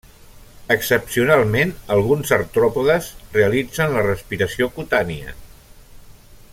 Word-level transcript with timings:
Excepcionalment, 0.75 1.73
alguns 1.95 2.31
artròpodes 2.37 3.11
realitzen 3.37 3.95
la 3.99 4.03
respiració 4.09 4.71
cutània. 4.79 5.35